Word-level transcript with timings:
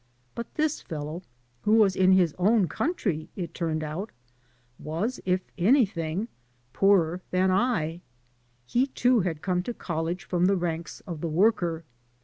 But 0.33 0.55
this 0.55 0.81
fellow, 0.81 1.21
who 1.61 1.73
was 1.75 1.95
in 1.95 2.13
his 2.13 2.33
own 2.39 2.67
country, 2.67 3.29
it 3.35 3.53
turned 3.53 3.83
out, 3.83 4.11
was, 4.79 5.19
if 5.25 5.41
any 5.59 5.85
thing, 5.85 6.27
poorer 6.73 7.21
than 7.29 7.51
L 7.51 7.99
He, 8.65 8.87
too, 8.87 9.19
had 9.19 9.43
come 9.43 9.61
to 9.61 9.75
college 9.75 10.23
from 10.23 10.45
the 10.45 10.57
ranks 10.57 11.01
of 11.01 11.21
the 11.21 11.29
worker. 11.29 11.83